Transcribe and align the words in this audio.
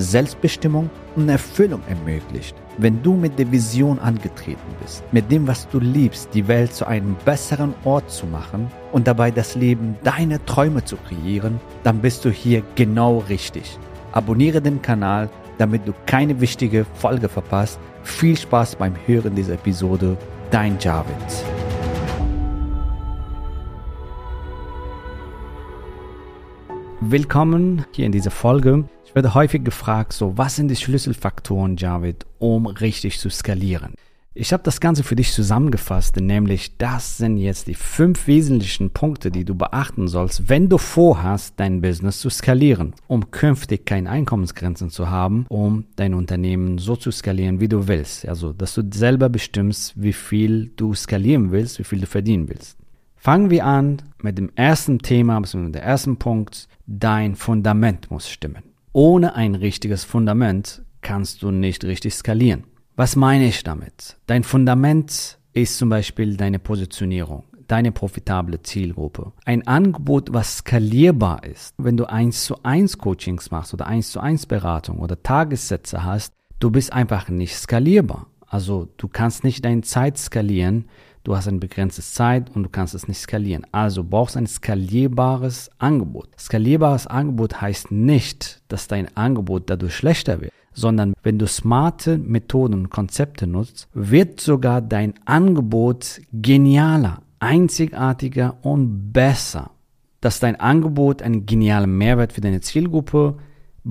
Selbstbestimmung 0.00 0.90
und 1.16 1.28
Erfüllung 1.28 1.82
ermöglicht. 1.88 2.56
Wenn 2.78 3.02
du 3.02 3.14
mit 3.14 3.38
der 3.38 3.50
Vision 3.50 3.98
angetreten 3.98 4.58
bist, 4.80 5.04
mit 5.12 5.30
dem, 5.30 5.46
was 5.46 5.68
du 5.68 5.78
liebst, 5.78 6.30
die 6.34 6.48
Welt 6.48 6.72
zu 6.72 6.86
einem 6.86 7.16
besseren 7.24 7.74
Ort 7.84 8.10
zu 8.10 8.26
machen 8.26 8.70
und 8.92 9.06
dabei 9.06 9.30
das 9.30 9.54
Leben 9.54 9.96
deiner 10.02 10.44
Träume 10.46 10.84
zu 10.84 10.96
kreieren, 10.96 11.60
dann 11.82 11.98
bist 11.98 12.24
du 12.24 12.30
hier 12.30 12.62
genau 12.74 13.18
richtig. 13.28 13.78
Abonniere 14.12 14.60
den 14.60 14.82
Kanal, 14.82 15.28
damit 15.58 15.86
du 15.86 15.92
keine 16.06 16.40
wichtige 16.40 16.86
Folge 16.94 17.28
verpasst. 17.28 17.78
Viel 18.02 18.36
Spaß 18.36 18.76
beim 18.76 18.94
Hören 19.06 19.34
dieser 19.34 19.54
Episode. 19.54 20.16
Dein 20.50 20.78
Javid. 20.80 21.59
Willkommen 27.02 27.86
hier 27.92 28.04
in 28.04 28.12
dieser 28.12 28.30
Folge. 28.30 28.84
Ich 29.06 29.14
werde 29.14 29.32
häufig 29.32 29.64
gefragt, 29.64 30.12
so, 30.12 30.36
was 30.36 30.56
sind 30.56 30.68
die 30.68 30.76
Schlüsselfaktoren, 30.76 31.78
Javid, 31.78 32.26
um 32.38 32.66
richtig 32.66 33.18
zu 33.18 33.30
skalieren? 33.30 33.94
Ich 34.34 34.52
habe 34.52 34.62
das 34.62 34.80
Ganze 34.80 35.02
für 35.02 35.16
dich 35.16 35.32
zusammengefasst, 35.32 36.16
nämlich 36.16 36.76
das 36.76 37.16
sind 37.16 37.38
jetzt 37.38 37.68
die 37.68 37.74
fünf 37.74 38.26
wesentlichen 38.26 38.90
Punkte, 38.90 39.30
die 39.30 39.46
du 39.46 39.54
beachten 39.54 40.08
sollst, 40.08 40.50
wenn 40.50 40.68
du 40.68 40.76
vorhast, 40.76 41.54
dein 41.56 41.80
Business 41.80 42.20
zu 42.20 42.28
skalieren, 42.28 42.92
um 43.08 43.30
künftig 43.30 43.86
keine 43.86 44.10
Einkommensgrenzen 44.10 44.90
zu 44.90 45.08
haben, 45.08 45.46
um 45.48 45.86
dein 45.96 46.12
Unternehmen 46.12 46.76
so 46.76 46.96
zu 46.96 47.10
skalieren, 47.10 47.60
wie 47.60 47.68
du 47.68 47.88
willst. 47.88 48.28
Also, 48.28 48.52
dass 48.52 48.74
du 48.74 48.82
selber 48.92 49.30
bestimmst, 49.30 49.94
wie 49.96 50.12
viel 50.12 50.70
du 50.76 50.92
skalieren 50.92 51.50
willst, 51.50 51.78
wie 51.78 51.84
viel 51.84 52.00
du 52.00 52.06
verdienen 52.06 52.50
willst. 52.50 52.76
Fangen 53.22 53.50
wir 53.50 53.66
an 53.66 54.00
mit 54.22 54.38
dem 54.38 54.50
ersten 54.54 54.98
Thema, 54.98 55.38
mit 55.40 55.52
dem 55.52 55.74
ersten 55.74 56.16
Punkt. 56.16 56.68
Dein 56.92 57.36
Fundament 57.36 58.10
muss 58.10 58.28
stimmen. 58.28 58.64
Ohne 58.92 59.36
ein 59.36 59.54
richtiges 59.54 60.02
Fundament 60.02 60.82
kannst 61.02 61.40
du 61.40 61.52
nicht 61.52 61.84
richtig 61.84 62.14
skalieren. 62.14 62.64
Was 62.96 63.14
meine 63.14 63.46
ich 63.46 63.62
damit? 63.62 64.16
Dein 64.26 64.42
Fundament 64.42 65.38
ist 65.52 65.78
zum 65.78 65.88
Beispiel 65.88 66.36
deine 66.36 66.58
Positionierung, 66.58 67.44
deine 67.68 67.92
profitable 67.92 68.60
Zielgruppe. 68.62 69.30
Ein 69.44 69.64
Angebot, 69.68 70.32
was 70.32 70.56
skalierbar 70.56 71.44
ist. 71.44 71.76
Wenn 71.78 71.96
du 71.96 72.06
1 72.06 72.46
zu 72.46 72.60
1 72.64 72.98
Coachings 72.98 73.52
machst 73.52 73.72
oder 73.72 73.86
1 73.86 74.10
zu 74.10 74.18
1 74.18 74.46
Beratung 74.46 74.98
oder 74.98 75.22
Tagessätze 75.22 76.02
hast, 76.02 76.34
du 76.58 76.72
bist 76.72 76.92
einfach 76.92 77.28
nicht 77.28 77.54
skalierbar. 77.54 78.26
Also 78.48 78.88
du 78.96 79.06
kannst 79.06 79.44
nicht 79.44 79.64
deine 79.64 79.82
Zeit 79.82 80.18
skalieren, 80.18 80.86
Du 81.22 81.36
hast 81.36 81.48
ein 81.48 81.60
begrenztes 81.60 82.14
Zeit 82.14 82.54
und 82.54 82.62
du 82.62 82.68
kannst 82.70 82.94
es 82.94 83.06
nicht 83.06 83.20
skalieren. 83.20 83.66
Also 83.72 84.04
brauchst 84.04 84.36
ein 84.36 84.46
skalierbares 84.46 85.70
Angebot. 85.78 86.28
Skalierbares 86.38 87.06
Angebot 87.06 87.60
heißt 87.60 87.90
nicht, 87.90 88.62
dass 88.68 88.88
dein 88.88 89.14
Angebot 89.16 89.68
dadurch 89.68 89.94
schlechter 89.94 90.40
wird, 90.40 90.52
sondern 90.72 91.12
wenn 91.22 91.38
du 91.38 91.46
smarte 91.46 92.16
Methoden 92.16 92.74
und 92.74 92.90
Konzepte 92.90 93.46
nutzt, 93.46 93.88
wird 93.92 94.40
sogar 94.40 94.80
dein 94.80 95.14
Angebot 95.26 96.22
genialer, 96.32 97.22
einzigartiger 97.38 98.56
und 98.62 99.12
besser. 99.12 99.72
Dass 100.22 100.40
dein 100.40 100.56
Angebot 100.56 101.22
einen 101.22 101.44
genialen 101.44 101.96
Mehrwert 101.96 102.32
für 102.32 102.40
deine 102.40 102.60
Zielgruppe 102.60 103.36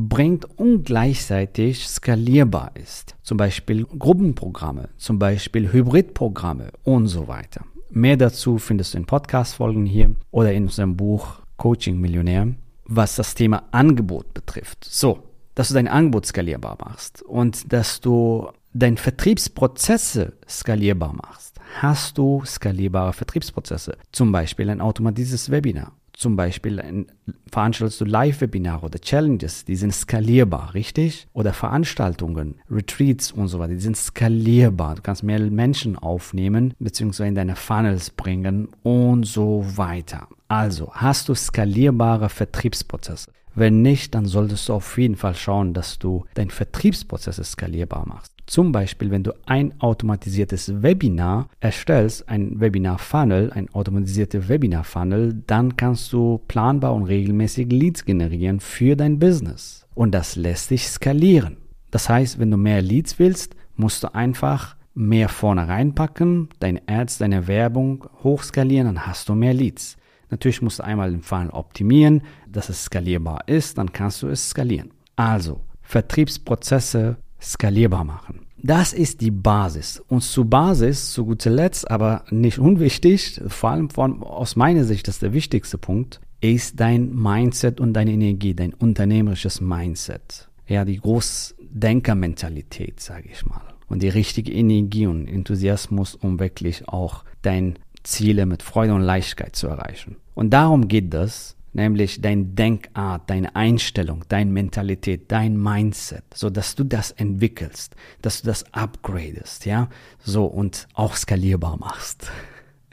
bringt 0.08 0.46
und 0.58 0.84
gleichzeitig 0.86 1.88
skalierbar 1.88 2.72
ist. 2.76 3.16
Zum 3.22 3.38
Beispiel 3.38 3.86
Gruppenprogramme, 3.86 4.90
zum 4.98 5.20
Beispiel 5.20 5.72
Hybridprogramme 5.72 6.72
und 6.84 7.08
so 7.08 7.28
weiter. 7.28 7.66
Mehr 7.90 8.18
dazu 8.18 8.60
findest 8.60 8.94
du 8.94 9.00
in 9.00 9.06
Podcast-Folgen 9.06 9.86
hier 9.86 10.16
oder 10.32 10.54
in 10.54 10.66
unserem 10.66 10.96
Buch 10.96 11.42
Coaching 11.58 12.00
Millionär, 12.00 12.54
was 12.86 13.16
das 13.16 13.36
Thema 13.36 13.64
Angebot 13.72 14.34
betrifft. 14.34 14.86
So, 14.86 15.24
dass 15.56 15.70
du 15.70 15.74
dein 15.74 15.88
Angebot 15.88 16.26
skalierbar 16.26 16.78
machst 16.80 17.22
und 17.24 17.74
dass 17.74 18.00
du 18.00 18.48
deine 18.74 18.98
Vertriebsprozesse 18.98 20.34
skalierbar 20.48 21.14
machst. 21.14 21.60
Hast 21.82 22.18
du 22.18 22.44
skalierbare 22.46 23.14
Vertriebsprozesse? 23.14 23.98
Zum 24.12 24.32
Beispiel 24.32 24.70
ein 24.70 24.82
automatisches 24.82 25.52
Webinar 25.52 25.92
zum 26.20 26.36
Beispiel 26.36 26.82
ein, 26.82 27.06
veranstaltest 27.50 28.02
du 28.02 28.06
Live-Webinare 28.06 28.86
oder 28.86 29.00
Challenges, 29.00 29.64
die 29.64 29.78
sind 29.78 29.94
skalierbar, 29.94 30.74
richtig? 30.74 31.28
Oder 31.32 31.54
Veranstaltungen, 31.54 32.56
Retreats 32.70 33.32
und 33.32 33.48
so 33.48 33.60
weiter, 33.60 33.74
die 33.74 33.80
sind 33.80 33.96
skalierbar. 33.96 34.96
Du 34.96 35.02
kannst 35.02 35.24
mehr 35.24 35.40
Menschen 35.40 35.98
aufnehmen, 35.98 36.74
beziehungsweise 36.78 37.30
in 37.30 37.36
deine 37.36 37.56
Funnels 37.56 38.10
bringen 38.10 38.68
und 38.84 39.26
so 39.26 39.66
weiter. 39.76 40.28
Also, 40.50 40.92
hast 40.94 41.30
du 41.30 41.36
skalierbare 41.36 42.28
Vertriebsprozesse? 42.28 43.32
Wenn 43.54 43.84
nicht, 43.84 44.16
dann 44.16 44.26
solltest 44.26 44.68
du 44.68 44.74
auf 44.74 44.98
jeden 44.98 45.16
Fall 45.16 45.36
schauen, 45.36 45.76
dass 45.76 46.00
du 46.00 46.26
deinen 46.34 46.50
Vertriebsprozesse 46.50 47.44
skalierbar 47.44 48.08
machst. 48.08 48.34
Zum 48.48 48.72
Beispiel, 48.72 49.12
wenn 49.12 49.22
du 49.22 49.32
ein 49.46 49.80
automatisiertes 49.80 50.82
Webinar 50.82 51.50
erstellst, 51.60 52.28
ein 52.28 52.60
Webinar-Funnel, 52.60 53.52
ein 53.52 53.70
automatisiertes 53.70 54.50
Webinar-Funnel, 54.50 55.44
dann 55.46 55.78
kannst 55.78 56.12
du 56.14 56.42
planbar 56.48 56.96
und 56.96 57.04
regelmäßig 57.04 57.72
Leads 57.72 58.06
generieren 58.06 58.60
für 58.60 58.96
dein 58.96 59.20
Business. 59.20 59.86
Und 59.94 60.16
das 60.16 60.36
lässt 60.36 60.70
sich 60.70 60.88
skalieren. 60.88 61.58
Das 61.92 62.10
heißt, 62.10 62.40
wenn 62.40 62.50
du 62.50 62.58
mehr 62.58 62.82
Leads 62.82 63.20
willst, 63.20 63.56
musst 63.76 64.04
du 64.04 64.16
einfach 64.16 64.78
mehr 64.96 65.30
vorne 65.30 65.68
reinpacken, 65.68 66.50
deine 66.60 66.82
Ads, 66.88 67.20
deine 67.20 67.48
Werbung 67.48 68.06
hochskalieren, 68.24 68.88
dann 68.88 69.06
hast 69.06 69.30
du 69.30 69.36
mehr 69.36 69.54
Leads. 69.54 69.96
Natürlich 70.30 70.62
musst 70.62 70.80
du 70.80 70.84
einmal 70.84 71.12
den 71.12 71.22
Funnel 71.22 71.50
optimieren, 71.50 72.22
dass 72.48 72.70
es 72.70 72.86
skalierbar 72.86 73.48
ist, 73.48 73.78
dann 73.78 73.92
kannst 73.92 74.22
du 74.22 74.28
es 74.28 74.50
skalieren. 74.50 74.92
Also, 75.16 75.62
Vertriebsprozesse 75.82 77.18
skalierbar 77.42 78.04
machen. 78.04 78.46
Das 78.62 78.94
ist 78.94 79.22
die 79.22 79.32
Basis. 79.32 80.04
Und 80.08 80.22
zu 80.22 80.46
Basis, 80.46 81.14
zu 81.14 81.26
guter 81.26 81.50
Letzt, 81.50 81.90
aber 81.90 82.26
nicht 82.30 82.60
unwichtig, 82.60 83.42
vor 83.48 83.72
allem 83.72 83.90
von, 83.90 84.22
aus 84.22 84.58
meiner 84.58 84.84
Sicht, 84.84 85.08
das 85.08 85.16
ist 85.16 85.22
der 85.22 85.34
wichtigste 85.34 85.78
Punkt, 85.78 86.20
ist 86.42 86.80
dein 86.80 87.16
Mindset 87.16 87.80
und 87.80 87.94
deine 87.94 88.12
Energie, 88.12 88.54
dein 88.54 88.74
unternehmerisches 88.74 89.62
Mindset. 89.62 90.50
Ja, 90.68 90.86
die 90.86 91.00
Großdenkermentalität, 91.00 93.00
sage 93.00 93.30
ich 93.32 93.46
mal. 93.46 93.62
Und 93.88 94.04
die 94.04 94.10
richtige 94.10 94.52
Energie 94.52 95.08
und 95.08 95.28
Enthusiasmus, 95.28 96.16
um 96.16 96.40
wirklich 96.40 96.88
auch 96.88 97.24
dein 97.42 97.80
Ziele 98.04 98.46
mit 98.46 98.64
Freude 98.64 98.94
und 98.94 99.02
Leichtigkeit 99.02 99.56
zu 99.56 99.68
erreichen. 99.68 100.18
Und 100.36 100.52
darum 100.52 100.88
geht 100.88 101.14
das, 101.14 101.56
nämlich 101.74 102.22
dein 102.22 102.56
Denkart, 102.56 103.30
deine 103.30 103.56
Einstellung, 103.56 104.24
deine 104.30 104.52
Mentalität, 104.52 105.32
dein 105.32 105.62
Mindset, 105.62 106.24
so 106.34 106.50
dass 106.50 106.76
du 106.76 106.84
das 106.84 107.12
entwickelst, 107.12 107.96
dass 108.22 108.42
du 108.42 108.48
das 108.48 108.74
upgradest, 108.74 109.66
ja, 109.66 109.90
so 110.20 110.46
und 110.46 110.88
auch 110.94 111.16
skalierbar 111.16 111.78
machst. 111.78 112.32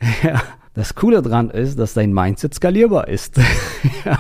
ja. 0.23 0.43
Das 0.75 0.95
Coole 0.95 1.23
daran 1.23 1.49
ist, 1.49 1.79
dass 1.79 1.95
dein 1.95 2.13
Mindset 2.13 2.53
skalierbar 2.53 3.09
ist. 3.09 3.41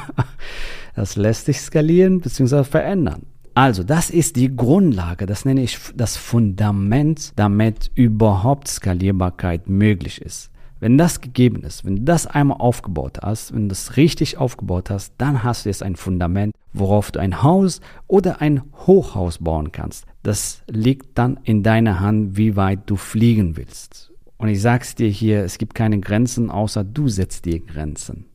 das 0.94 1.16
lässt 1.16 1.44
sich 1.44 1.60
skalieren 1.60 2.20
bzw. 2.20 2.64
verändern. 2.64 3.26
Also, 3.52 3.82
das 3.84 4.08
ist 4.08 4.36
die 4.36 4.54
Grundlage, 4.54 5.26
das 5.26 5.44
nenne 5.44 5.62
ich 5.62 5.78
das 5.94 6.16
Fundament, 6.16 7.32
damit 7.36 7.90
überhaupt 7.94 8.68
Skalierbarkeit 8.68 9.68
möglich 9.68 10.22
ist. 10.22 10.50
Wenn 10.86 10.98
das 10.98 11.20
gegeben 11.20 11.64
ist, 11.64 11.84
wenn 11.84 11.96
du 11.96 12.02
das 12.02 12.28
einmal 12.28 12.58
aufgebaut 12.58 13.18
hast, 13.20 13.52
wenn 13.52 13.62
du 13.62 13.70
das 13.70 13.96
richtig 13.96 14.38
aufgebaut 14.38 14.88
hast, 14.88 15.14
dann 15.18 15.42
hast 15.42 15.64
du 15.64 15.68
jetzt 15.68 15.82
ein 15.82 15.96
Fundament, 15.96 16.54
worauf 16.72 17.10
du 17.10 17.18
ein 17.18 17.42
Haus 17.42 17.80
oder 18.06 18.40
ein 18.40 18.62
Hochhaus 18.86 19.38
bauen 19.38 19.72
kannst. 19.72 20.06
Das 20.22 20.62
liegt 20.68 21.18
dann 21.18 21.40
in 21.42 21.64
deiner 21.64 21.98
Hand, 21.98 22.36
wie 22.36 22.54
weit 22.54 22.88
du 22.88 22.94
fliegen 22.94 23.56
willst. 23.56 24.12
Und 24.36 24.46
ich 24.46 24.62
sag's 24.62 24.94
dir 24.94 25.08
hier, 25.08 25.42
es 25.42 25.58
gibt 25.58 25.74
keine 25.74 25.98
Grenzen, 25.98 26.52
außer 26.52 26.84
du 26.84 27.08
setzt 27.08 27.46
dir 27.46 27.58
Grenzen. 27.58 28.26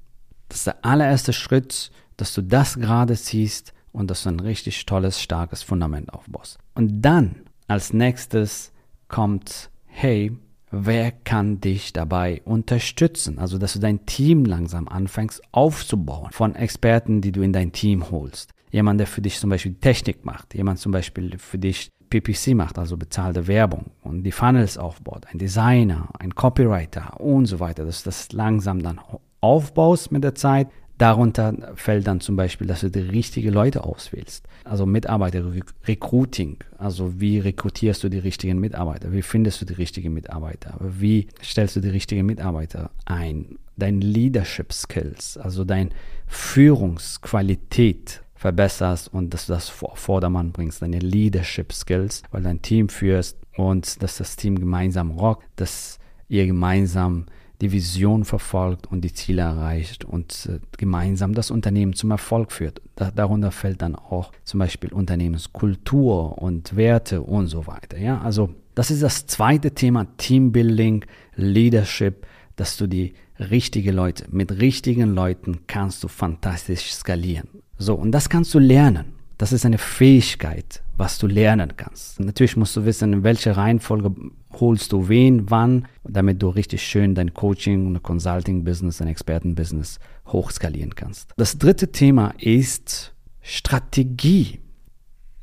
Das 0.50 0.58
ist 0.58 0.68
der 0.68 0.84
allererste 0.84 1.32
Schritt, 1.32 1.90
dass 2.18 2.34
du 2.34 2.42
das 2.42 2.78
gerade 2.78 3.16
ziehst 3.16 3.72
und 3.94 4.12
dass 4.12 4.24
du 4.24 4.30
ein 4.30 4.42
richtig 4.42 4.86
tolles, 4.86 5.22
starkes 5.22 5.64
Fundament 5.64 6.14
aufbaust. 6.14 6.58
Und 6.76 7.02
dann 7.02 7.44
als 7.70 7.94
nächstes 7.94 8.74
kommt, 9.08 9.70
hey, 9.86 10.34
wer 10.72 11.12
kann 11.12 11.62
dich 11.62 11.94
dabei 11.94 12.42
unterstützen? 12.46 13.40
Also, 13.40 13.58
dass 13.58 13.74
du 13.74 13.80
dein 13.80 14.06
Team 14.06 14.46
langsam 14.46 14.88
anfängst 14.88 15.42
aufzubauen 15.52 16.32
von 16.32 16.56
Experten, 16.56 17.22
die 17.22 17.32
du 17.32 17.42
in 17.42 17.54
dein 17.54 17.72
Team 17.72 18.10
holst. 18.10 18.52
Jemand, 18.72 19.00
der 19.00 19.08
für 19.08 19.22
dich 19.22 19.38
zum 19.38 19.50
Beispiel 19.50 19.76
Technik 19.76 20.26
macht, 20.26 20.54
jemand 20.54 20.80
zum 20.80 20.92
Beispiel 20.94 21.38
für 21.38 21.58
dich 21.58 21.90
PPC 22.10 22.56
macht, 22.56 22.78
also 22.78 22.98
bezahlte 22.98 23.48
Werbung 23.48 23.92
und 24.02 24.24
die 24.24 24.32
Funnels 24.32 24.78
aufbaut, 24.78 25.26
ein 25.32 25.40
Designer, 25.40 26.10
ein 26.20 26.36
Copywriter 26.36 27.20
und 27.20 27.46
so 27.46 27.60
weiter, 27.60 27.86
dass 27.86 28.04
du 28.04 28.10
das 28.10 28.32
langsam 28.32 28.82
dann 28.82 29.00
aufbaust 29.40 30.12
mit 30.12 30.24
der 30.24 30.36
Zeit. 30.36 30.68
Darunter 31.02 31.74
fällt 31.74 32.06
dann 32.06 32.22
zum 32.22 32.36
Beispiel, 32.36 32.68
dass 32.68 32.82
du 32.82 32.92
die 32.92 33.00
richtigen 33.00 33.52
Leute 33.52 33.84
auswählst. 33.84 34.48
Also 34.66 34.86
Mitarbeiter, 34.86 35.44
Recruiting. 35.88 36.58
Also 36.78 37.20
wie 37.20 37.40
rekrutierst 37.40 38.04
du 38.04 38.10
die 38.10 38.20
richtigen 38.20 38.60
Mitarbeiter? 38.60 39.12
Wie 39.12 39.24
findest 39.24 39.60
du 39.62 39.66
die 39.66 39.74
richtigen 39.74 40.14
Mitarbeiter? 40.14 40.78
Wie 40.80 41.28
stellst 41.44 41.76
du 41.76 41.80
die 41.80 41.90
richtigen 41.90 42.28
Mitarbeiter 42.28 42.92
ein? 43.06 43.58
Dein 43.78 44.00
Leadership 44.00 44.72
Skills, 44.72 45.38
also 45.38 45.64
deine 45.64 45.90
Führungsqualität 46.28 48.22
verbesserst 48.36 49.12
und 49.12 49.34
dass 49.34 49.48
du 49.48 49.54
das 49.54 49.70
vor 49.70 49.96
Vordermann 49.96 50.52
bringst, 50.52 50.84
deine 50.84 51.00
Leadership 51.00 51.74
Skills, 51.74 52.22
weil 52.30 52.44
dein 52.44 52.62
Team 52.62 52.90
führst 52.90 53.40
und 53.58 54.04
dass 54.04 54.18
das 54.18 54.36
Team 54.36 54.60
gemeinsam 54.60 55.10
rockt, 55.10 55.48
dass 55.56 55.98
ihr 56.30 56.46
gemeinsam 56.46 57.26
die 57.62 57.72
Vision 57.72 58.26
verfolgt 58.26 58.88
und 58.88 59.02
die 59.02 59.14
Ziele 59.14 59.44
erreicht 59.44 60.04
und 60.04 60.50
äh, 60.52 60.60
gemeinsam 60.78 61.34
das 61.34 61.52
Unternehmen 61.52 61.94
zum 61.94 62.12
Erfolg 62.12 62.52
führt. 62.52 62.82
Da, 62.96 63.12
darunter 63.12 63.52
fällt 63.52 63.82
dann 63.82 63.96
auch 63.96 64.32
zum 64.44 64.60
Beispiel 64.60 64.92
Unternehmenskultur 64.92 66.40
und 66.40 66.76
Werte 66.76 67.22
und 67.22 67.48
so 67.48 67.68
weiter. 67.68 67.98
Ja, 67.98 68.20
also 68.22 68.50
das 68.74 68.90
ist 68.90 69.04
das 69.04 69.28
zweite 69.28 69.72
Thema 69.72 70.08
Teambuilding, 70.18 71.06
Leadership, 71.36 72.26
dass 72.56 72.78
du 72.78 72.88
die 72.88 73.14
richtigen 73.40 73.96
Leute, 73.96 74.26
mit 74.32 74.60
richtigen 74.60 75.14
Leuten 75.14 75.68
kannst 75.68 76.04
du 76.04 76.08
fantastisch 76.08 76.94
skalieren. 76.94 77.48
So, 77.78 77.96
und 77.96 78.12
das 78.12 78.30
kannst 78.30 78.54
du 78.54 78.60
lernen. 78.60 79.21
Das 79.42 79.52
ist 79.52 79.66
eine 79.66 79.80
Fähigkeit, 79.80 80.84
was 80.98 81.18
du 81.18 81.26
lernen 81.26 81.76
kannst. 81.76 82.20
Natürlich 82.20 82.58
musst 82.58 82.76
du 82.76 82.86
wissen, 82.86 83.12
in 83.12 83.24
welcher 83.24 83.58
Reihenfolge 83.58 84.14
holst 84.52 84.92
du 84.92 85.10
wen, 85.10 85.50
wann, 85.50 85.88
damit 86.04 86.44
du 86.44 86.50
richtig 86.50 86.84
schön 86.84 87.16
dein 87.16 87.34
Coaching, 87.34 87.88
und 87.88 88.04
Consulting-Business, 88.04 88.98
dein 88.98 89.08
Experten-Business 89.08 89.98
hochskalieren 90.28 90.94
kannst. 90.94 91.32
Das 91.38 91.58
dritte 91.58 91.92
Thema 91.92 92.36
ist 92.38 93.16
Strategie. 93.42 94.60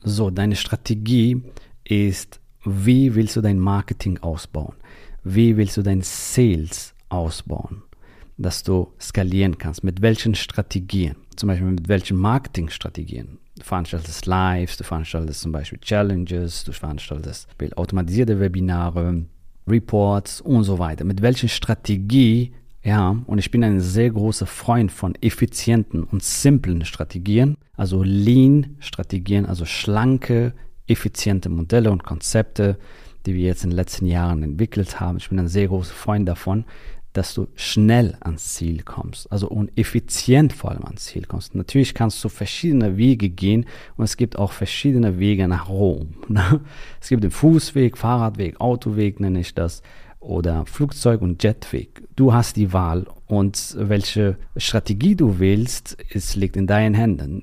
So, 0.04 0.30
deine 0.30 0.54
Strategie 0.54 1.42
ist, 1.82 2.38
wie 2.64 3.16
willst 3.16 3.34
du 3.34 3.40
dein 3.40 3.58
Marketing 3.58 4.18
ausbauen? 4.18 4.76
Wie 5.24 5.56
willst 5.56 5.76
du 5.76 5.82
dein 5.82 6.02
Sales 6.02 6.94
ausbauen? 7.08 7.82
Dass 8.36 8.62
du 8.62 8.92
skalieren 9.00 9.58
kannst. 9.58 9.82
Mit 9.82 10.02
welchen 10.02 10.36
Strategien? 10.36 11.16
Zum 11.34 11.48
Beispiel 11.48 11.66
mit 11.66 11.88
welchen 11.88 12.16
Marketingstrategien? 12.16 13.40
Du 13.58 13.64
veranstaltest 13.64 14.26
Lives, 14.26 14.76
du 14.76 14.84
veranstaltest 14.84 15.40
zum 15.40 15.52
Beispiel 15.52 15.78
Challenges, 15.81 16.64
du 16.64 16.72
veranstaltest 16.72 17.49
automatisierte 17.76 18.38
Webinare, 18.38 19.25
Reports 19.66 20.40
und 20.40 20.64
so 20.64 20.78
weiter. 20.78 21.05
Mit 21.05 21.22
welcher 21.22 21.49
Strategie, 21.49 22.52
ja, 22.82 23.16
und 23.26 23.38
ich 23.38 23.50
bin 23.50 23.64
ein 23.64 23.81
sehr 23.81 24.10
großer 24.10 24.46
Freund 24.46 24.93
von 24.93 25.14
effizienten 25.20 26.05
und 26.05 26.22
simplen 26.22 26.84
Strategien, 26.84 27.56
also 27.76 28.02
Lean-Strategien, 28.02 29.46
also 29.46 29.64
schlanke, 29.64 30.54
effiziente 30.87 31.49
Modelle 31.49 31.90
und 31.90 32.04
Konzepte, 32.04 32.78
die 33.26 33.34
wir 33.34 33.44
jetzt 33.44 33.64
in 33.64 33.70
den 33.70 33.76
letzten 33.76 34.06
Jahren 34.06 34.43
entwickelt 34.43 35.00
haben. 35.00 35.19
Ich 35.19 35.28
bin 35.28 35.38
ein 35.38 35.49
sehr 35.49 35.69
großer 35.69 35.93
Freund 35.93 36.28
davon, 36.28 36.64
dass 37.18 37.34
du 37.34 37.48
schnell 37.56 38.16
ans 38.20 38.54
Ziel 38.54 38.84
kommst, 38.84 39.30
also 39.32 39.48
und 39.48 39.76
effizient 39.76 40.52
vor 40.52 40.70
allem 40.70 40.84
ans 40.84 41.06
Ziel 41.06 41.24
kommst. 41.24 41.54
Natürlich 41.54 41.92
kannst 41.92 42.22
du 42.22 42.28
verschiedene 42.28 42.96
Wege 42.96 43.28
gehen 43.28 43.66
und 43.96 44.04
es 44.04 44.16
gibt 44.16 44.38
auch 44.38 44.52
verschiedene 44.52 45.18
Wege 45.18 45.48
nach 45.48 45.68
Rom. 45.68 46.14
Ne? 46.28 46.60
Es 47.00 47.08
gibt 47.08 47.24
den 47.24 47.30
Fußweg, 47.30 47.96
Fahrradweg, 47.96 48.60
Autoweg 48.60 49.18
nenne 49.18 49.40
ich 49.40 49.54
das 49.54 49.82
oder 50.20 50.66
Flugzeug- 50.66 51.22
und 51.22 51.42
Jetweg. 51.42 52.06
Du 52.14 52.32
hast 52.34 52.56
die 52.56 52.72
Wahl 52.72 53.06
und 53.26 53.74
welche 53.78 54.36
Strategie 54.56 55.16
du 55.16 55.38
wählst, 55.38 55.96
es 56.10 56.36
liegt 56.36 56.56
in 56.56 56.66
deinen 56.66 56.94
Händen. 56.94 57.42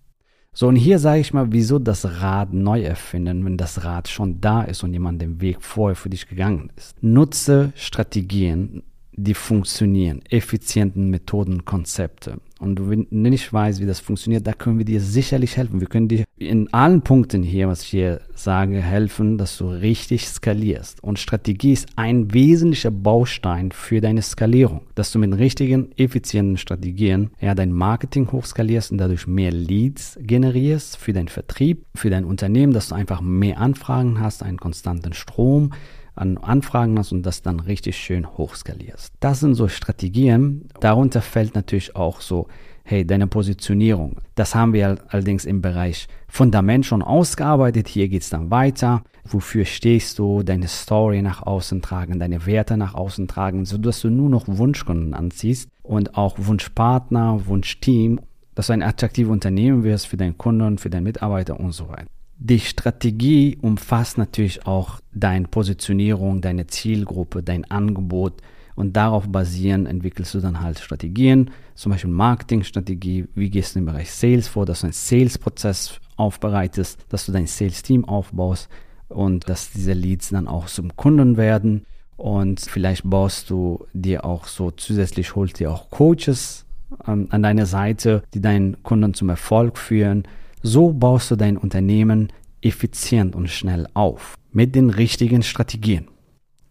So, 0.54 0.68
und 0.70 0.78
hier 0.78 1.00
sage 1.00 1.20
ich 1.20 1.34
mal, 1.34 1.52
wieso 1.52 1.80
das 1.80 2.22
Rad 2.22 2.54
neu 2.54 2.82
erfinden, 2.82 3.44
wenn 3.44 3.58
das 3.58 3.84
Rad 3.84 4.08
schon 4.08 4.40
da 4.40 4.62
ist 4.62 4.84
und 4.84 4.94
jemand 4.94 5.22
den 5.22 5.42
Weg 5.42 5.62
vorher 5.62 5.98
für 5.98 6.10
dich 6.10 6.30
gegangen 6.30 6.72
ist. 6.78 6.96
Nutze 7.04 7.74
Strategien, 7.76 8.84
die 9.18 9.34
funktionieren, 9.34 10.22
effizienten 10.30 11.10
Methoden, 11.10 11.66
Konzepte. 11.66 12.38
Und 12.60 12.90
wenn 12.90 13.06
du 13.10 13.30
nicht 13.30 13.52
weißt, 13.52 13.82
wie 13.82 13.86
das 13.86 14.00
funktioniert, 14.00 14.48
da 14.48 14.54
können 14.54 14.78
wir 14.78 14.86
dir 14.86 15.02
sicherlich 15.02 15.58
helfen. 15.58 15.82
Wir 15.82 15.88
können 15.88 16.08
dir 16.08 16.24
in 16.38 16.72
allen 16.74 17.02
Punkten 17.02 17.44
hier, 17.44 17.68
was 17.68 17.84
ich 17.84 17.90
hier 17.90 18.22
sage, 18.34 18.82
helfen, 18.82 19.38
dass 19.38 19.58
du 19.58 19.68
richtig 19.68 20.28
skalierst. 20.28 21.04
Und 21.04 21.20
Strategie 21.20 21.74
ist 21.74 21.90
ein 21.98 22.34
wesentlicher 22.34 22.92
Baustein 22.92 23.72
für 23.72 24.00
deine 24.00 24.22
Skalierung, 24.22 24.82
dass 24.96 25.12
du 25.12 25.20
mit 25.20 25.38
richtigen, 25.38 25.92
effizienten 25.98 26.58
Strategien 26.58 27.32
ja 27.42 27.56
dein 27.56 27.74
Marketing 27.74 28.32
hochskalierst 28.32 28.92
und 28.92 29.00
dadurch 29.00 29.28
mehr 29.28 29.52
Leads 29.52 30.18
generierst 30.22 30.98
für 30.98 31.12
deinen 31.12 31.28
Vertrieb, 31.28 31.86
für 31.94 32.10
dein 32.10 32.26
Unternehmen, 32.26 32.74
dass 32.74 32.90
du 32.90 32.96
einfach 32.96 33.20
mehr 33.20 33.60
Anfragen 33.60 34.22
hast, 34.22 34.44
einen 34.44 34.58
konstanten 34.58 35.14
Strom 35.14 35.72
an 36.16 36.38
Anfragen 36.38 36.98
hast 36.98 37.12
und 37.12 37.24
das 37.24 37.42
dann 37.42 37.60
richtig 37.60 37.98
schön 37.98 38.26
hochskalierst. 38.38 39.14
Das 39.20 39.42
sind 39.42 39.56
so 39.56 39.68
Strategien. 39.68 40.70
Darunter 40.80 41.22
fällt 41.22 41.56
natürlich 41.56 41.96
auch 41.96 42.22
so, 42.22 42.48
hey, 42.84 43.06
deine 43.06 43.28
Positionierung. 43.28 44.18
Das 44.36 44.56
haben 44.56 44.74
wir 44.74 44.98
allerdings 45.10 45.46
im 45.46 45.62
Bereich 45.62 46.08
Fundament 46.28 46.86
schon 46.86 47.02
ausgearbeitet. 47.02 47.88
Hier 47.88 48.08
geht 48.08 48.22
es 48.22 48.30
dann 48.30 48.52
weiter. 48.52 49.04
Wofür 49.26 49.66
stehst 49.66 50.20
du? 50.20 50.44
Deine 50.44 50.68
Story 50.68 51.22
nach 51.22 51.42
außen 51.42 51.82
tragen, 51.82 52.20
deine 52.20 52.46
Werte 52.46 52.78
nach 52.78 52.94
außen 52.94 53.28
tragen, 53.28 53.66
sodass 53.66 54.02
du 54.02 54.10
nur 54.10 54.30
noch 54.30 54.44
Wunschkunden 54.48 55.16
anziehst 55.16 55.68
und 55.82 56.16
auch 56.16 56.36
Wunschpartner, 56.38 57.48
Wunschteam, 57.48 58.22
dass 58.54 58.68
du 58.68 58.74
ein 58.74 58.84
attraktives 58.84 59.32
Unternehmen 59.32 59.84
wirst 59.84 60.08
für 60.08 60.18
deinen 60.18 60.38
Kunden, 60.38 60.78
für 60.78 60.92
deinen 60.92 61.04
Mitarbeiter 61.04 61.60
und 61.60 61.72
so 61.72 61.90
weiter. 61.90 62.06
Die 62.38 62.60
Strategie 62.60 63.58
umfasst 63.62 64.18
natürlich 64.18 64.68
auch 64.68 65.00
deine 65.14 65.48
Positionierung, 65.48 66.42
deine 66.42 66.68
Zielgruppe, 66.68 67.42
dein 67.42 67.70
Angebot. 67.72 68.42
Und 68.76 68.98
darauf 68.98 69.30
basierend 69.30 69.88
entwickelst 69.88 70.34
du 70.34 70.42
dann 70.42 70.60
halt 70.60 70.80
Strategien, 70.80 71.52
zum 71.76 71.94
Beispiel 71.94 72.12
Marketingstrategie, 72.12 73.26
wie 73.34 73.50
gehst 73.50 73.76
du 73.76 73.80
im 73.80 73.86
Bereich 73.86 74.12
Sales 74.12 74.50
vor, 74.50 74.66
dass 74.66 74.82
du 74.82 74.88
einen 74.88 74.94
Sales-Prozess 74.94 76.02
aufbereitest, 76.18 77.06
dass 77.08 77.26
du 77.26 77.32
dein 77.32 77.48
Sales-Team 77.48 78.04
aufbaust 78.04 78.68
und 79.08 79.48
dass 79.48 79.72
diese 79.72 79.94
Leads 79.94 80.30
dann 80.30 80.50
auch 80.50 80.66
zum 80.66 80.94
Kunden 80.98 81.38
werden? 81.38 81.86
Und 82.18 82.60
vielleicht 82.60 83.10
baust 83.10 83.50
du 83.50 83.86
dir 83.94 84.26
auch 84.26 84.46
so 84.48 84.72
zusätzlich 84.72 85.36
holst 85.36 85.60
dir 85.62 85.72
auch 85.72 85.90
Coaches 85.90 86.66
ähm, 87.08 87.28
an 87.30 87.44
deine 87.44 87.66
Seite, 87.66 88.24
die 88.34 88.42
deinen 88.42 88.84
Kunden 88.84 89.14
zum 89.14 89.30
Erfolg 89.30 89.78
führen 89.78 90.28
so 90.66 90.92
baust 90.92 91.30
du 91.30 91.36
dein 91.36 91.58
Unternehmen 91.58 92.34
effizient 92.62 93.36
und 93.36 93.50
schnell 93.50 93.88
auf 93.94 94.36
mit 94.52 94.74
den 94.74 94.90
richtigen 94.90 95.44
Strategien. 95.44 96.08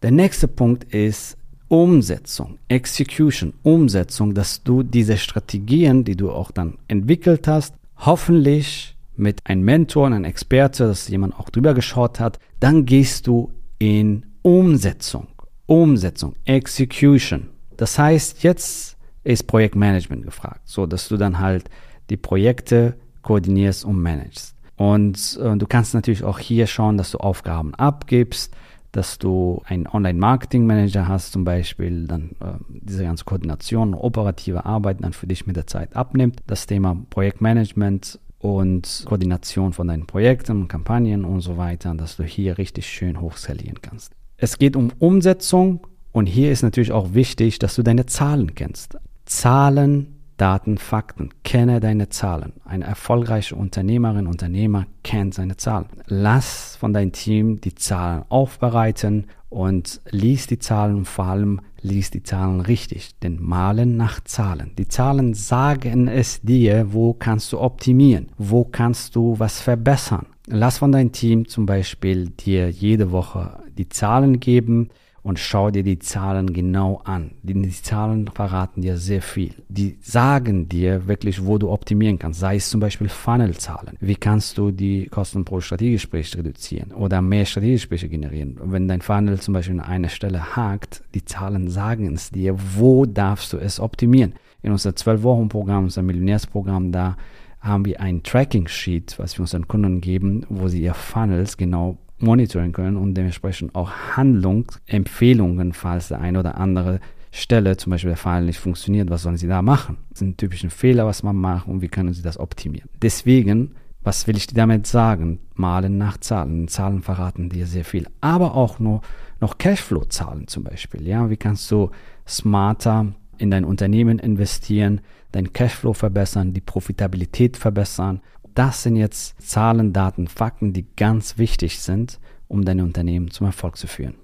Der 0.02 0.10
nächste 0.10 0.48
Punkt 0.48 0.92
ist 0.92 1.36
Umsetzung, 1.68 2.58
Execution, 2.66 3.54
Umsetzung, 3.62 4.34
dass 4.34 4.64
du 4.64 4.82
diese 4.82 5.16
Strategien, 5.16 6.02
die 6.02 6.16
du 6.16 6.32
auch 6.32 6.50
dann 6.50 6.78
entwickelt 6.88 7.46
hast, 7.46 7.76
hoffentlich 7.96 8.96
mit 9.16 9.46
einem 9.46 9.62
Mentor, 9.64 10.08
einem 10.08 10.24
Experte, 10.24 10.88
dass 10.88 11.08
jemand 11.08 11.38
auch 11.38 11.48
drüber 11.48 11.72
geschaut 11.72 12.18
hat, 12.18 12.40
dann 12.58 12.86
gehst 12.86 13.28
du 13.28 13.52
in 13.78 14.26
Umsetzung, 14.42 15.28
Umsetzung, 15.66 16.34
Execution. 16.44 17.48
Das 17.76 17.96
heißt, 17.96 18.42
jetzt 18.42 18.96
ist 19.22 19.46
Projektmanagement 19.46 20.24
gefragt, 20.24 20.62
so 20.64 20.84
dass 20.84 21.08
du 21.08 21.16
dann 21.16 21.38
halt 21.38 21.70
die 22.10 22.16
Projekte 22.16 22.96
koordinierst 23.25 23.85
und 23.85 24.00
managst. 24.00 24.54
Und 24.76 25.38
äh, 25.43 25.57
du 25.57 25.66
kannst 25.66 25.95
natürlich 25.95 26.23
auch 26.25 26.38
hier 26.38 26.66
schauen, 26.66 26.97
dass 26.97 27.11
du 27.11 27.19
Aufgaben 27.19 27.75
abgibst, 27.75 28.54
dass 28.93 29.19
du 29.19 29.61
einen 29.66 29.88
Online-Marketing-Manager 29.88 31.09
hast 31.09 31.33
zum 31.33 31.45
Beispiel, 31.45 32.07
dann 32.07 32.31
äh, 32.40 32.54
diese 32.69 33.02
ganze 33.02 33.25
Koordination, 33.25 33.95
operative 33.95 34.64
Arbeit 34.64 35.02
dann 35.02 35.12
für 35.12 35.26
dich 35.26 35.47
mit 35.47 35.57
der 35.57 35.66
Zeit 35.66 35.97
abnimmt. 35.97 36.40
Das 36.47 36.66
Thema 36.66 36.97
Projektmanagement 37.11 38.21
und 38.38 39.04
Koordination 39.07 39.73
von 39.73 39.88
deinen 39.88 40.07
Projekten, 40.07 40.69
Kampagnen 40.69 41.25
und 41.25 41.40
so 41.40 41.57
weiter, 41.57 41.95
dass 41.95 42.16
du 42.16 42.25
hier 42.25 42.59
richtig 42.59 42.87
schön 42.87 43.21
hochskalieren 43.21 43.81
kannst. 43.83 44.12
Es 44.37 44.59
geht 44.59 44.76
um 44.76 44.93
Umsetzung 44.99 45.87
und 46.12 46.26
hier 46.26 46.52
ist 46.52 46.62
natürlich 46.62 46.93
auch 46.93 47.14
wichtig, 47.14 47.59
dass 47.59 47.75
du 47.75 47.83
deine 47.83 48.07
Zahlen 48.07 48.54
kennst. 48.54 48.99
Zahlen 49.25 50.13
Daten, 50.37 50.79
Fakten. 50.79 51.31
Kenne 51.45 51.81
deine 51.81 52.09
Zahlen. 52.09 52.55
Eine 52.64 52.85
erfolgreiche 52.85 53.55
Unternehmerin, 53.55 54.26
Unternehmer 54.26 54.87
kennt 55.03 55.35
seine 55.35 55.57
Zahlen. 55.57 55.87
Lass 56.07 56.76
von 56.76 56.93
deinem 56.93 57.12
Team 57.12 57.61
die 57.61 57.75
Zahlen 57.75 58.25
aufbereiten 58.29 59.26
und 59.49 60.00
lies 60.11 60.47
die 60.47 60.59
Zahlen 60.59 60.97
und 60.97 61.09
vor 61.09 61.26
allem 61.26 61.61
lies 61.81 62.11
die 62.11 62.23
Zahlen 62.23 62.61
richtig. 62.61 63.19
Denn 63.21 63.41
malen 63.41 63.97
nach 63.97 64.21
Zahlen. 64.25 64.73
Die 64.76 64.88
Zahlen 64.88 65.35
sagen 65.35 66.09
es 66.09 66.41
dir, 66.43 66.93
wo 66.93 67.14
kannst 67.14 67.53
du 67.53 67.61
optimieren, 67.61 68.29
wo 68.37 68.64
kannst 68.64 69.14
du 69.14 69.38
was 69.38 69.61
verbessern. 69.61 70.26
Lass 70.47 70.79
von 70.79 70.93
deinem 70.93 71.12
Team 71.12 71.49
zum 71.49 71.67
Beispiel 71.67 72.31
dir 72.31 72.69
jede 72.69 73.12
Woche 73.12 73.62
die 73.79 73.88
Zahlen 73.88 74.41
geben 74.41 74.91
und 75.25 75.38
schau 75.38 75.71
dir 75.71 75.83
die 75.83 75.99
Zahlen 75.99 76.52
genau 76.52 77.00
an. 77.02 77.31
Die, 77.43 77.54
die, 77.54 77.71
Zahlen 77.71 78.28
verraten 78.28 78.83
dir 78.83 78.99
sehr 78.99 79.23
viel. 79.23 79.54
Die 79.71 79.97
sagen 80.02 80.69
dir 80.69 81.09
wirklich, 81.09 81.47
wo 81.47 81.57
du 81.57 81.71
optimieren 81.71 82.19
kannst. 82.19 82.40
Sei 82.40 82.57
es 82.57 82.69
zum 82.69 82.78
Beispiel 82.78 83.09
Funnel-Zahlen. 83.09 83.97
Wie 84.00 84.16
kannst 84.16 84.59
du 84.59 84.71
die 84.71 85.07
Kosten 85.07 85.47
pro 85.47 85.62
Strategiegespräch 85.62 86.37
reduzieren 86.37 86.93
oder 86.93 87.23
mehr 87.23 87.47
Strategiegespräche 87.47 88.11
generieren? 88.11 88.59
Wenn 88.64 88.87
dein 88.87 89.00
Funnel 89.00 89.40
zum 89.40 89.54
Beispiel 89.54 89.81
an 89.81 89.87
einer 89.87 90.11
Stelle 90.11 90.54
hakt, 90.57 91.02
die 91.14 91.25
Zahlen 91.25 91.71
sagen 91.71 92.14
es 92.14 92.31
dir, 92.31 92.54
wo 92.76 93.07
darfst 93.07 93.54
du 93.54 93.57
es 93.57 93.81
optimieren. 93.81 94.35
In 94.62 94.73
unserem 94.73 94.95
12-Wochen-Programm, 94.95 95.85
unser 95.85 96.02
Millionärsprogramm, 96.02 96.93
da 96.93 97.16
haben 97.61 97.87
wir 97.87 97.99
ein 97.99 98.23
Tracking-Sheet, 98.23 99.19
was 99.19 99.38
wir 99.38 99.40
unseren 99.40 99.66
Kunden 99.66 100.02
geben, 100.02 100.45
wo 100.50 100.69
sie 100.69 100.83
ihr 100.83 100.93
Funnels 100.93 101.57
genau 101.57 101.97
monitoren 102.25 102.73
können 102.73 102.97
und 102.97 103.14
dementsprechend 103.14 103.75
auch 103.75 103.90
Handlungsempfehlungen, 104.16 105.73
falls 105.73 106.09
der 106.09 106.21
eine 106.21 106.40
oder 106.40 106.59
andere 106.59 107.00
Stelle, 107.31 107.76
zum 107.76 107.90
Beispiel 107.90 108.11
der 108.11 108.16
Fall 108.16 108.45
nicht 108.45 108.59
funktioniert, 108.59 109.11
was 109.11 109.23
sollen 109.23 109.37
Sie 109.37 109.49
da 109.49 109.61
machen? 109.61 109.97
Das 110.11 110.21
sind 110.21 110.38
typische 110.38 110.71
Fehler, 110.71 111.07
was 111.07 111.23
man 111.23 111.37
macht 111.37 111.66
und 111.66 111.83
wie 111.83 111.88
können 111.88 112.12
Sie 112.12 112.23
das 112.23 112.38
optimieren? 112.38 112.88
Deswegen, 113.02 113.75
was 114.02 114.26
will 114.26 114.37
ich 114.37 114.47
dir 114.47 114.54
damit 114.54 114.87
sagen? 114.87 115.40
Malen 115.54 115.99
nach 115.99 116.19
Zahlen. 116.19 116.69
Zahlen 116.69 117.02
verraten 117.02 117.49
dir 117.49 117.66
sehr 117.66 117.85
viel, 117.85 118.07
aber 118.21 118.54
auch 118.54 118.78
nur 118.78 119.00
noch 119.40 119.59
Cashflow-Zahlen 119.59 120.47
zum 120.47 120.62
Beispiel. 120.62 121.07
Ja, 121.07 121.28
wie 121.28 121.37
kannst 121.37 121.71
du 121.71 121.90
smarter 122.26 123.12
in 123.38 123.50
dein 123.50 123.64
Unternehmen 123.64 124.19
investieren, 124.19 125.00
dein 125.33 125.52
Cashflow 125.52 125.93
verbessern, 125.93 126.52
die 126.52 126.61
Profitabilität 126.61 127.57
verbessern 127.57 128.21
das 128.54 128.82
sind 128.82 128.96
jetzt 128.96 129.40
Zahlen, 129.42 129.92
Daten, 129.92 130.28
Fakten, 130.28 130.73
die 130.73 130.87
ganz 130.96 131.38
wichtig 131.38 131.80
sind, 131.80 132.20
um 132.49 132.64
dein 132.64 132.80
Unternehmen 132.80 133.30
zum 133.30 133.46
Erfolg 133.46 133.76
zu 133.76 133.87
führen. 133.87 134.14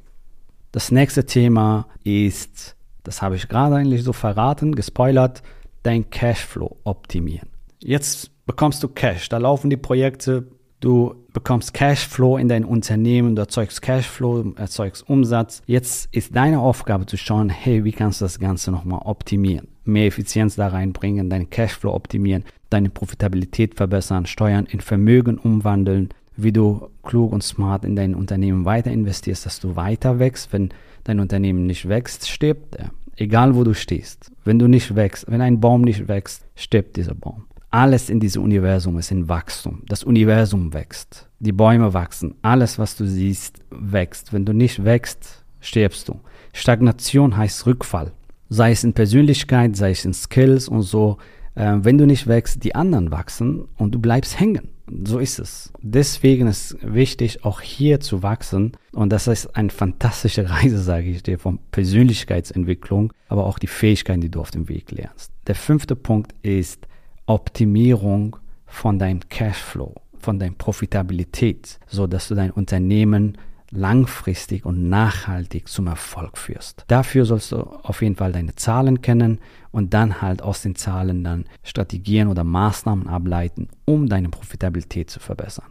Das 0.72 0.92
nächste 0.92 1.26
Thema 1.26 1.88
ist, 2.04 2.76
das 3.02 3.22
habe 3.22 3.37
ich 3.37 3.49
gerade 3.49 3.76
eigentlich 3.76 4.04
so 4.04 4.12
verraten, 4.12 4.75
gespoilert, 4.75 5.42
dein 5.82 6.10
Cashflow 6.10 6.76
optimieren. 6.84 7.49
Jetzt 7.80 8.30
bekommst 8.46 8.82
du 8.82 8.88
Cash, 8.88 9.28
da 9.28 9.38
laufen 9.38 9.70
die 9.70 9.76
Projekte, 9.76 10.46
du 10.80 11.14
bekommst 11.32 11.75
Cashflow 11.75 12.37
in 12.37 12.49
dein 12.49 12.64
Unternehmen, 12.64 13.37
du 13.37 13.42
erzeugst 13.42 13.82
Cashflow, 13.82 14.54
erzeugst 14.56 15.08
Umsatz. 15.08 15.62
Jetzt 15.66 16.08
ist 16.12 16.34
deine 16.34 16.60
Aufgabe 16.60 17.06
zu 17.06 17.16
schauen, 17.16 17.49
hey, 17.49 17.84
wie 17.84 17.92
kannst 17.92 18.20
du 18.20 18.25
das 18.25 18.38
Ganze 18.38 18.70
nochmal 18.70 19.02
optimieren? 19.04 19.68
Mehr 19.84 20.06
Effizienz 20.06 20.56
da 20.56 20.68
reinbringen, 20.68 21.30
deinen 21.30 21.50
Cashflow 21.50 21.92
optimieren, 21.92 22.44
deine 22.70 22.90
Profitabilität 22.90 23.75
verbessern, 23.75 24.26
Steuern 24.26 24.66
in 24.66 24.80
Vermögen 24.80 25.38
umwandeln, 25.38 26.10
wie 26.37 26.52
du 26.52 26.88
klug 27.02 27.32
und 27.32 27.42
smart 27.42 27.84
in 27.84 27.96
dein 27.96 28.14
Unternehmen 28.14 28.64
weiter 28.64 28.90
investierst, 28.90 29.46
dass 29.46 29.60
du 29.60 29.76
weiter 29.76 30.18
wächst. 30.18 30.52
Wenn 30.52 30.70
dein 31.04 31.20
Unternehmen 31.20 31.66
nicht 31.66 31.88
wächst, 31.88 32.28
stirbt 32.28 32.76
er. 32.76 32.90
Egal 33.16 33.54
wo 33.54 33.64
du 33.64 33.75
stehst. 33.75 34.32
Wenn 34.44 34.58
du 34.58 34.66
nicht 34.66 34.94
wächst, 34.94 35.30
wenn 35.30 35.42
ein 35.42 35.60
Baum 35.60 35.82
nicht 35.82 36.08
wächst, 36.08 36.46
stirbt 36.54 36.96
dieser 36.96 37.14
Baum. 37.14 37.44
Alles 37.70 38.10
in 38.10 38.20
diesem 38.20 38.42
Universum 38.42 38.98
ist 38.98 39.10
in 39.10 39.28
Wachstum. 39.28 39.82
Das 39.86 40.02
Universum 40.04 40.72
wächst. 40.72 41.28
Die 41.38 41.52
Bäume 41.52 41.94
wachsen. 41.94 42.34
Alles, 42.42 42.78
was 42.78 42.96
du 42.96 43.06
siehst, 43.06 43.60
wächst. 43.70 44.32
Wenn 44.32 44.44
du 44.44 44.52
nicht 44.52 44.84
wächst, 44.84 45.44
stirbst 45.60 46.08
du. 46.08 46.20
Stagnation 46.52 47.36
heißt 47.36 47.66
Rückfall. 47.66 48.12
Sei 48.48 48.72
es 48.72 48.82
in 48.82 48.92
Persönlichkeit, 48.92 49.76
sei 49.76 49.92
es 49.92 50.04
in 50.04 50.12
Skills 50.12 50.68
und 50.68 50.82
so 50.82 51.18
äh, 51.54 51.76
wenn 51.82 51.98
du 51.98 52.06
nicht 52.06 52.26
wächst, 52.26 52.64
die 52.64 52.74
anderen 52.74 53.10
wachsen 53.10 53.68
und 53.76 53.94
du 53.94 53.98
bleibst 53.98 54.38
hängen. 54.38 54.68
So 55.04 55.18
ist 55.18 55.38
es. 55.38 55.72
Deswegen 55.82 56.48
ist 56.48 56.76
wichtig, 56.82 57.44
auch 57.44 57.60
hier 57.60 58.00
zu 58.00 58.22
wachsen. 58.22 58.72
Und 58.92 59.10
das 59.10 59.28
ist 59.28 59.54
eine 59.54 59.70
fantastische 59.70 60.48
Reise, 60.50 60.78
sage 60.82 61.10
ich 61.10 61.22
dir, 61.22 61.38
von 61.38 61.58
Persönlichkeitsentwicklung, 61.70 63.12
aber 63.28 63.46
auch 63.46 63.58
die 63.58 63.68
Fähigkeiten, 63.68 64.20
die 64.20 64.30
du 64.30 64.40
auf 64.40 64.50
dem 64.50 64.68
Weg 64.68 64.90
lernst. 64.90 65.32
Der 65.46 65.54
fünfte 65.54 65.96
Punkt 65.96 66.34
ist 66.42 66.86
Optimierung 67.30 68.37
von 68.66 68.99
deinem 68.99 69.20
Cashflow, 69.28 69.94
von 70.18 70.40
deiner 70.40 70.56
Profitabilität, 70.56 71.78
so 71.87 72.08
dass 72.08 72.26
du 72.26 72.34
dein 72.34 72.50
Unternehmen 72.50 73.38
langfristig 73.70 74.66
und 74.66 74.88
nachhaltig 74.88 75.68
zum 75.68 75.87
Erfolg 75.87 76.37
führst. 76.37 76.84
Dafür 76.88 77.25
sollst 77.25 77.52
du 77.52 77.58
auf 77.58 78.02
jeden 78.02 78.16
Fall 78.16 78.32
deine 78.32 78.56
Zahlen 78.56 79.00
kennen 79.00 79.38
und 79.70 79.94
dann 79.94 80.20
halt 80.20 80.42
aus 80.42 80.62
den 80.62 80.75
Zahlen 80.75 81.22
dann 81.22 81.44
Strategien 81.62 82.26
oder 82.26 82.42
Maßnahmen 82.42 83.06
ableiten, 83.06 83.68
um 83.84 84.08
deine 84.08 84.28
Profitabilität 84.28 85.08
zu 85.08 85.20
verbessern. 85.20 85.70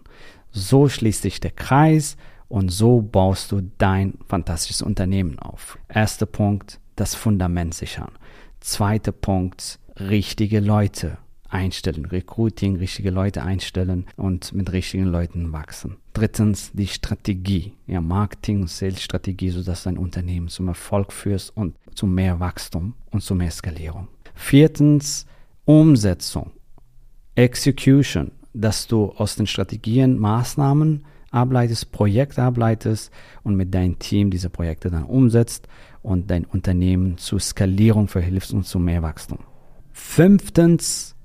So 0.51 0.87
schließt 0.87 1.23
sich 1.23 1.41
der 1.41 1.51
Kreis 1.51 2.15
und 2.47 2.69
so 2.69 3.01
baust 3.01 3.51
du 3.51 3.69
dein 3.77 4.17
fantastisches 4.29 4.81
Unternehmen 4.81 5.37
auf. 5.39 5.77
Erster 5.89 6.25
Punkt, 6.25 6.79
das 6.95 7.15
Fundament 7.15 7.73
sichern. 7.73 8.13
Zweiter 8.61 9.11
Punkt, 9.11 9.77
richtige 9.99 10.61
Leute 10.61 11.17
einstellen, 11.49 12.05
Recruiting, 12.05 12.77
richtige 12.77 13.09
Leute 13.09 13.43
einstellen 13.43 14.05
und 14.15 14.53
mit 14.53 14.71
richtigen 14.71 15.05
Leuten 15.05 15.51
wachsen. 15.51 15.97
Drittens 16.13 16.71
die 16.73 16.87
Strategie, 16.87 17.73
ja, 17.87 18.01
Marketing- 18.01 18.61
und 18.61 18.69
Sales-Strategie, 18.69 19.49
sodass 19.49 19.83
dein 19.83 19.97
Unternehmen 19.97 20.47
zum 20.47 20.67
Erfolg 20.67 21.11
führst 21.11 21.55
und 21.55 21.75
zu 21.95 22.05
mehr 22.05 22.39
Wachstum 22.39 22.93
und 23.11 23.21
zu 23.21 23.35
mehr 23.35 23.51
Skalierung. 23.51 24.07
Viertens 24.35 25.25
Umsetzung, 25.65 26.51
Execution, 27.35 28.31
dass 28.53 28.87
du 28.87 29.11
aus 29.11 29.35
den 29.35 29.47
Strategien 29.47 30.17
Maßnahmen 30.17 31.05
ableitest, 31.31 31.91
Projekte 31.91 32.41
ableitest 32.41 33.11
und 33.43 33.55
mit 33.55 33.73
deinem 33.73 33.99
Team 33.99 34.31
diese 34.31 34.49
Projekte 34.49 34.89
dann 34.89 35.03
umsetzt 35.03 35.67
und 36.01 36.31
dein 36.31 36.45
Unternehmen 36.45 37.17
zur 37.17 37.39
Skalierung 37.39 38.07
verhilfst 38.07 38.53
und 38.53 38.65
zu 38.65 38.79
mehr 38.79 39.03
Wachstum. 39.03 39.39
Fünftens 39.91 41.15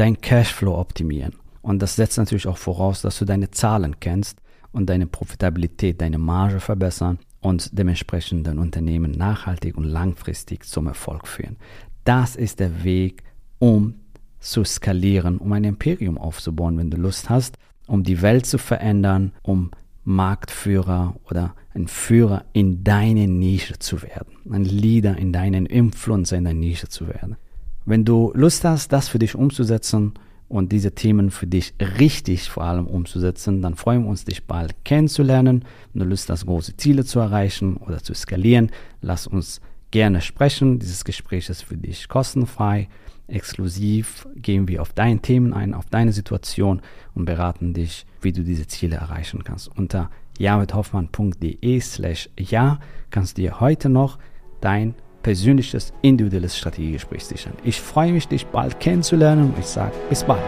dein 0.00 0.18
Cashflow 0.18 0.78
optimieren. 0.78 1.34
Und 1.60 1.82
das 1.82 1.96
setzt 1.96 2.16
natürlich 2.16 2.46
auch 2.46 2.56
voraus, 2.56 3.02
dass 3.02 3.18
du 3.18 3.26
deine 3.26 3.50
Zahlen 3.50 4.00
kennst 4.00 4.38
und 4.72 4.88
deine 4.88 5.06
Profitabilität, 5.06 6.00
deine 6.00 6.16
Marge 6.16 6.58
verbessern 6.58 7.18
und 7.40 7.76
dementsprechend 7.78 8.46
dein 8.46 8.58
Unternehmen 8.58 9.10
nachhaltig 9.10 9.76
und 9.76 9.84
langfristig 9.84 10.64
zum 10.64 10.86
Erfolg 10.86 11.28
führen. 11.28 11.56
Das 12.04 12.34
ist 12.34 12.60
der 12.60 12.82
Weg, 12.82 13.24
um 13.58 13.94
zu 14.38 14.64
skalieren, 14.64 15.36
um 15.36 15.52
ein 15.52 15.64
Imperium 15.64 16.16
aufzubauen, 16.16 16.78
wenn 16.78 16.90
du 16.90 16.96
Lust 16.96 17.28
hast, 17.28 17.58
um 17.86 18.02
die 18.02 18.22
Welt 18.22 18.46
zu 18.46 18.56
verändern, 18.56 19.32
um 19.42 19.70
Marktführer 20.04 21.14
oder 21.28 21.54
ein 21.74 21.88
Führer 21.88 22.46
in 22.54 22.84
deine 22.84 23.28
Nische 23.28 23.78
zu 23.78 24.00
werden, 24.02 24.32
ein 24.50 24.64
Leader 24.64 25.18
in 25.18 25.34
deinen 25.34 25.66
Influencer 25.66 26.38
in 26.38 26.44
deiner 26.44 26.58
Nische 26.58 26.88
zu 26.88 27.06
werden. 27.06 27.36
Wenn 27.84 28.04
du 28.04 28.32
Lust 28.34 28.64
hast, 28.64 28.92
das 28.92 29.08
für 29.08 29.18
dich 29.18 29.34
umzusetzen 29.34 30.14
und 30.48 30.72
diese 30.72 30.92
Themen 30.92 31.30
für 31.30 31.46
dich 31.46 31.74
richtig 31.98 32.50
vor 32.50 32.64
allem 32.64 32.86
umzusetzen, 32.86 33.62
dann 33.62 33.74
freuen 33.74 34.02
wir 34.02 34.10
uns, 34.10 34.24
dich 34.24 34.44
bald 34.44 34.84
kennenzulernen. 34.84 35.64
Wenn 35.92 36.00
du 36.00 36.08
Lust 36.08 36.28
hast, 36.28 36.46
große 36.46 36.76
Ziele 36.76 37.04
zu 37.04 37.20
erreichen 37.20 37.76
oder 37.76 38.02
zu 38.02 38.14
skalieren, 38.14 38.70
lass 39.00 39.26
uns 39.26 39.60
gerne 39.90 40.20
sprechen. 40.20 40.78
Dieses 40.78 41.04
Gespräch 41.04 41.48
ist 41.48 41.62
für 41.62 41.76
dich 41.76 42.08
kostenfrei. 42.08 42.88
Exklusiv 43.28 44.26
gehen 44.34 44.66
wir 44.66 44.82
auf 44.82 44.92
deine 44.92 45.20
Themen 45.20 45.52
ein, 45.52 45.72
auf 45.72 45.86
deine 45.86 46.12
Situation 46.12 46.82
und 47.14 47.26
beraten 47.26 47.74
dich, 47.74 48.04
wie 48.20 48.32
du 48.32 48.42
diese 48.42 48.66
Ziele 48.66 48.96
erreichen 48.96 49.44
kannst. 49.44 49.68
Unter 49.68 50.10
jamithoffmann.de 50.38 51.80
slash 51.80 52.28
ja 52.38 52.80
kannst 53.10 53.38
du 53.38 53.42
dir 53.42 53.60
heute 53.60 53.88
noch 53.88 54.18
dein 54.60 54.94
persönliches, 55.22 55.92
individuelles 56.02 56.56
Strategiegespräch 56.56 57.24
sichern. 57.24 57.54
Ich 57.64 57.80
freue 57.80 58.12
mich, 58.12 58.28
dich 58.28 58.46
bald 58.46 58.80
kennenzulernen 58.80 59.52
und 59.52 59.58
ich 59.58 59.66
sage 59.66 59.92
bis 60.08 60.24
bald. 60.24 60.42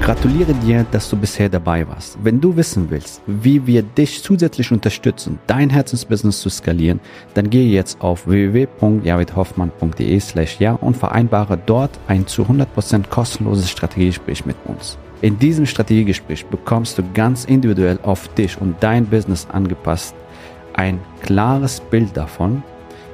Gratuliere 0.00 0.54
dir, 0.54 0.86
dass 0.92 1.10
du 1.10 1.16
bisher 1.16 1.48
dabei 1.48 1.88
warst. 1.88 2.16
Wenn 2.22 2.40
du 2.40 2.56
wissen 2.56 2.90
willst, 2.90 3.22
wie 3.26 3.66
wir 3.66 3.82
dich 3.82 4.22
zusätzlich 4.22 4.70
unterstützen, 4.70 5.40
dein 5.48 5.68
Herzensbusiness 5.68 6.40
zu 6.40 6.48
skalieren, 6.48 7.00
dann 7.34 7.50
gehe 7.50 7.68
jetzt 7.68 8.00
auf 8.00 8.28
www.javidhoffmann.de 8.28 10.20
slash 10.20 10.60
ja 10.60 10.74
und 10.74 10.96
vereinbare 10.96 11.58
dort 11.66 11.90
ein 12.06 12.26
zu 12.26 12.42
100% 12.42 13.08
kostenloses 13.08 13.68
Strategiegespräch 13.68 14.46
mit 14.46 14.56
uns. 14.66 14.96
In 15.22 15.38
diesem 15.40 15.66
Strategiegespräch 15.66 16.46
bekommst 16.46 16.98
du 16.98 17.02
ganz 17.14 17.44
individuell 17.44 17.98
auf 18.04 18.28
dich 18.34 18.60
und 18.60 18.76
dein 18.80 19.06
Business 19.06 19.48
angepasst 19.50 20.14
ein 20.74 21.00
klares 21.22 21.80
Bild 21.80 22.16
davon, 22.16 22.62